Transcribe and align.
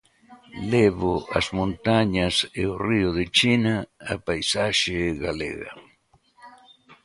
Levo 0.71 1.15
as 1.39 1.47
montañas 1.59 2.35
e 2.61 2.63
o 2.71 2.75
río 2.87 3.09
de 3.17 3.25
China 3.39 3.75
á 4.11 4.13
paisaxe 4.27 4.99
galega. 5.25 5.71